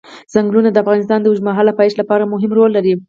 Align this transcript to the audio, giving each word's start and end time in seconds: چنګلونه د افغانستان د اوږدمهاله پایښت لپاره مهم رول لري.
چنګلونه 0.31 0.69
د 0.71 0.77
افغانستان 0.83 1.19
د 1.21 1.25
اوږدمهاله 1.29 1.77
پایښت 1.79 1.97
لپاره 2.01 2.29
مهم 2.33 2.51
رول 2.57 2.69
لري. 2.77 2.93